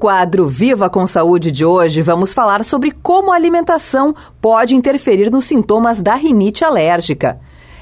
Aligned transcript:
quadro 0.00 0.48
Viva 0.48 0.88
com 0.88 1.06
Saúde 1.06 1.52
de 1.52 1.62
hoje, 1.62 2.00
vamos 2.00 2.32
falar 2.32 2.64
sobre 2.64 2.90
como 2.90 3.30
a 3.30 3.36
alimentação 3.36 4.14
pode 4.40 4.74
interferir 4.74 5.30
nos 5.30 5.44
sintomas 5.44 6.00
da 6.00 6.14
rinite 6.14 6.64
alérgica. 6.64 7.38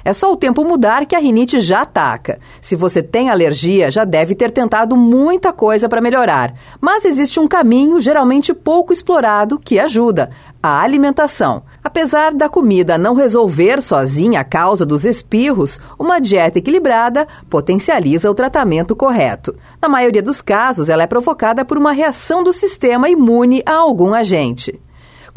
É 0.08 0.12
só 0.14 0.32
o 0.32 0.36
tempo 0.38 0.64
mudar 0.64 1.04
que 1.04 1.14
a 1.14 1.18
rinite 1.18 1.60
já 1.60 1.82
ataca. 1.82 2.38
Se 2.62 2.74
você 2.74 3.02
tem 3.02 3.28
alergia, 3.28 3.90
já 3.90 4.06
deve 4.06 4.34
ter 4.34 4.50
tentado 4.50 4.96
muita 4.96 5.52
coisa 5.52 5.86
para 5.86 6.00
melhorar. 6.00 6.54
Mas 6.80 7.04
existe 7.04 7.38
um 7.38 7.46
caminho 7.46 8.00
geralmente 8.00 8.54
pouco 8.54 8.90
explorado 8.90 9.58
que 9.58 9.78
ajuda: 9.78 10.30
a 10.62 10.80
alimentação. 10.80 11.62
Apesar 11.84 12.32
da 12.32 12.48
comida 12.48 12.96
não 12.96 13.14
resolver 13.14 13.82
sozinha 13.82 14.40
a 14.40 14.44
causa 14.44 14.86
dos 14.86 15.04
espirros, 15.04 15.78
uma 15.98 16.18
dieta 16.18 16.58
equilibrada 16.58 17.28
potencializa 17.50 18.30
o 18.30 18.34
tratamento 18.34 18.96
correto. 18.96 19.54
Na 19.78 19.90
maioria 19.90 20.22
dos 20.22 20.40
casos, 20.40 20.88
ela 20.88 21.02
é 21.02 21.06
provocada 21.06 21.66
por 21.66 21.76
uma 21.76 21.92
reação 21.92 22.42
do 22.42 22.50
sistema 22.54 23.10
imune 23.10 23.62
a 23.66 23.74
algum 23.74 24.14
agente. 24.14 24.80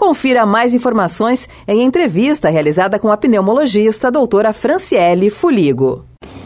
Confira 0.01 0.47
mais 0.47 0.73
informações 0.73 1.47
em 1.67 1.83
entrevista 1.83 2.49
realizada 2.49 2.97
com 2.97 3.11
a 3.11 3.17
pneumologista 3.17 4.09
doutora 4.09 4.51
Franciele 4.51 5.29
Fuligo. 5.29 6.05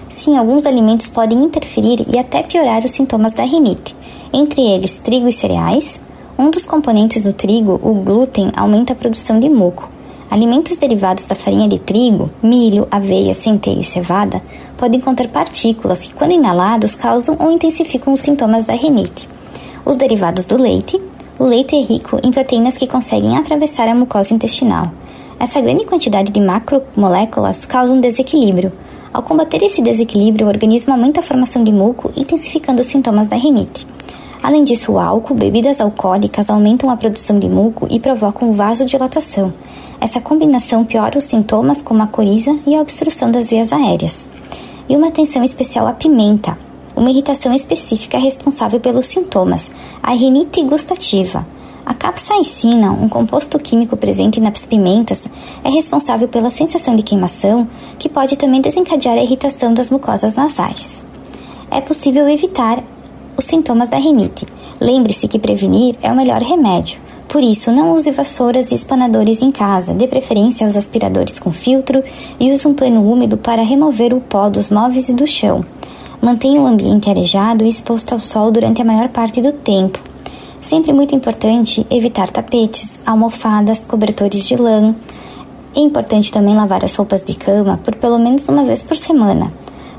Sim, 0.09 0.37
alguns 0.37 0.65
alimentos 0.65 1.07
podem 1.07 1.41
interferir 1.41 2.05
e 2.13 2.19
até 2.19 2.43
piorar 2.43 2.83
os 2.83 2.91
sintomas 2.91 3.31
da 3.31 3.43
rinite, 3.43 3.95
entre 4.33 4.61
eles 4.61 4.97
trigo 4.97 5.29
e 5.29 5.31
cereais. 5.31 6.01
Um 6.37 6.51
dos 6.51 6.65
componentes 6.65 7.23
do 7.23 7.31
trigo, 7.31 7.79
o 7.81 7.93
glúten, 7.93 8.51
aumenta 8.57 8.91
a 8.91 8.95
produção 8.95 9.39
de 9.39 9.47
muco. 9.47 9.89
Alimentos 10.29 10.75
derivados 10.75 11.25
da 11.25 11.33
farinha 11.33 11.69
de 11.69 11.79
trigo, 11.79 12.29
milho, 12.43 12.85
aveia, 12.91 13.33
centeio 13.33 13.79
e 13.79 13.85
cevada 13.85 14.41
podem 14.75 14.99
conter 14.99 15.29
partículas 15.29 15.99
que, 15.99 16.13
quando 16.13 16.33
inalados, 16.33 16.93
causam 16.93 17.37
ou 17.39 17.49
intensificam 17.53 18.13
os 18.13 18.19
sintomas 18.19 18.65
da 18.65 18.73
rinite. 18.73 19.29
Os 19.85 19.95
derivados 19.95 20.45
do 20.45 20.61
leite, 20.61 20.99
o 21.37 21.43
leite 21.43 21.75
é 21.75 21.81
rico 21.81 22.17
em 22.23 22.31
proteínas 22.31 22.77
que 22.77 22.87
conseguem 22.87 23.37
atravessar 23.37 23.89
a 23.89 23.95
mucosa 23.95 24.33
intestinal. 24.33 24.89
Essa 25.37 25.59
grande 25.59 25.83
quantidade 25.83 26.31
de 26.31 26.39
macromoléculas 26.39 27.65
causa 27.65 27.93
um 27.93 27.99
desequilíbrio. 27.99 28.71
Ao 29.11 29.21
combater 29.21 29.61
esse 29.61 29.81
desequilíbrio, 29.81 30.45
o 30.45 30.49
organismo 30.49 30.93
aumenta 30.93 31.19
a 31.19 31.23
formação 31.23 31.63
de 31.63 31.73
muco, 31.73 32.11
intensificando 32.15 32.81
os 32.81 32.87
sintomas 32.87 33.27
da 33.27 33.35
rinite. 33.35 33.85
Além 34.41 34.63
disso, 34.63 34.93
o 34.93 34.99
álcool, 34.99 35.33
bebidas 35.33 35.81
alcoólicas 35.81 36.49
aumentam 36.49 36.89
a 36.89 36.95
produção 36.95 37.37
de 37.37 37.49
muco 37.49 37.85
e 37.89 37.99
provocam 37.99 38.53
vasodilatação. 38.53 39.53
Essa 39.99 40.21
combinação 40.21 40.85
piora 40.85 41.17
os 41.17 41.25
sintomas 41.25 41.81
como 41.81 42.03
a 42.03 42.07
coriza 42.07 42.57
e 42.65 42.75
a 42.75 42.81
obstrução 42.81 43.29
das 43.29 43.49
vias 43.49 43.73
aéreas. 43.73 44.29
E 44.87 44.95
uma 44.95 45.07
atenção 45.07 45.43
especial 45.43 45.87
à 45.87 45.93
pimenta, 45.93 46.57
uma 46.95 47.09
irritação 47.09 47.53
específica 47.53 48.17
responsável 48.17 48.79
pelos 48.79 49.07
sintomas, 49.07 49.69
a 50.01 50.11
rinite 50.13 50.63
gustativa. 50.63 51.45
A 51.85 51.93
capsaicina, 51.93 52.91
um 52.91 53.07
composto 53.07 53.59
químico 53.59 53.95
presente 53.95 54.39
nas 54.39 54.65
pimentas, 54.65 55.27
é 55.63 55.69
responsável 55.69 56.27
pela 56.27 56.49
sensação 56.49 56.95
de 56.95 57.03
queimação, 57.03 57.67
que 57.99 58.09
pode 58.09 58.35
também 58.37 58.59
desencadear 58.59 59.17
a 59.17 59.23
irritação 59.23 59.71
das 59.71 59.91
mucosas 59.91 60.33
nasais. 60.33 61.05
É 61.69 61.79
possível 61.81 62.27
evitar 62.27 62.83
os 63.37 63.45
sintomas 63.45 63.87
da 63.87 63.97
rinite. 63.97 64.47
Lembre-se 64.79 65.27
que 65.27 65.37
prevenir 65.37 65.95
é 66.01 66.11
o 66.11 66.15
melhor 66.15 66.41
remédio. 66.41 66.99
Por 67.27 67.43
isso, 67.43 67.71
não 67.71 67.93
use 67.93 68.11
vassouras 68.11 68.71
e 68.71 68.75
espanadores 68.75 69.41
em 69.41 69.51
casa, 69.51 69.93
dê 69.93 70.07
preferência 70.07 70.65
aos 70.65 70.77
aspiradores 70.77 71.37
com 71.37 71.51
filtro 71.51 72.03
e 72.39 72.51
use 72.51 72.67
um 72.67 72.73
pano 72.73 73.07
úmido 73.11 73.35
para 73.35 73.61
remover 73.61 74.13
o 74.13 74.21
pó 74.21 74.49
dos 74.49 74.69
móveis 74.69 75.09
e 75.09 75.13
do 75.13 75.27
chão. 75.27 75.63
Mantenha 76.25 76.59
o 76.59 76.65
ambiente 76.65 77.07
arejado 77.07 77.63
e 77.63 77.67
exposto 77.67 78.13
ao 78.13 78.19
sol 78.19 78.51
durante 78.51 78.81
a 78.81 78.83
maior 78.83 79.09
parte 79.09 79.43
do 79.43 79.51
tempo. 79.51 79.99
Sempre 80.59 80.91
muito 80.91 81.13
importante 81.13 81.85
evitar 81.87 82.31
tapetes, 82.31 82.99
almofadas, 83.05 83.81
cobertores 83.81 84.47
de 84.47 84.55
lã. 84.55 84.95
É 85.75 85.79
importante 85.79 86.31
também 86.31 86.55
lavar 86.55 86.83
as 86.83 86.95
roupas 86.95 87.21
de 87.21 87.35
cama 87.35 87.79
por 87.83 87.93
pelo 87.93 88.17
menos 88.17 88.49
uma 88.49 88.63
vez 88.63 88.81
por 88.81 88.97
semana. 88.97 89.53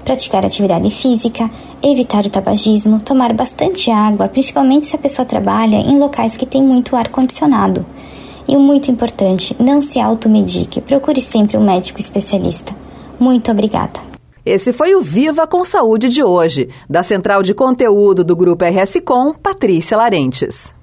Praticar 0.04 0.44
atividade 0.44 0.90
física, 0.90 1.48
evitar 1.80 2.26
o 2.26 2.30
tabagismo, 2.30 2.98
tomar 2.98 3.32
bastante 3.32 3.88
água, 3.92 4.26
principalmente 4.26 4.86
se 4.86 4.96
a 4.96 4.98
pessoa 4.98 5.24
trabalha 5.24 5.76
em 5.76 5.96
locais 5.96 6.36
que 6.36 6.44
tem 6.44 6.60
muito 6.60 6.96
ar 6.96 7.06
condicionado. 7.06 7.86
E 8.48 8.56
o 8.56 8.60
muito 8.60 8.90
importante, 8.90 9.54
não 9.60 9.80
se 9.80 10.00
automedique, 10.00 10.80
procure 10.80 11.20
sempre 11.20 11.56
um 11.56 11.64
médico 11.64 12.00
especialista. 12.00 12.74
Muito 13.16 13.48
obrigada. 13.48 14.15
Esse 14.46 14.72
foi 14.72 14.94
o 14.94 15.00
Viva 15.00 15.44
com 15.44 15.64
Saúde 15.64 16.08
de 16.08 16.22
hoje, 16.22 16.68
da 16.88 17.02
Central 17.02 17.42
de 17.42 17.52
Conteúdo 17.52 18.22
do 18.22 18.36
Grupo 18.36 18.64
RS 18.64 19.00
Com, 19.04 19.34
Patrícia 19.34 19.96
Larentes. 19.96 20.75